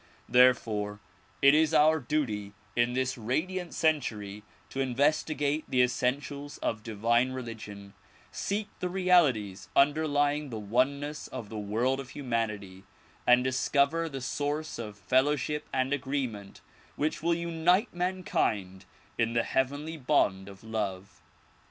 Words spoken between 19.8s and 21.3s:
bond of love.